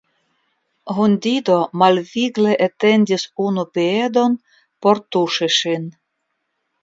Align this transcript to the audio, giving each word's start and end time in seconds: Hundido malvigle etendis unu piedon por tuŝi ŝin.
Hundido 0.99 1.57
malvigle 1.81 2.55
etendis 2.67 3.27
unu 3.49 3.65
piedon 3.77 4.37
por 4.87 5.03
tuŝi 5.17 5.51
ŝin. 5.59 5.89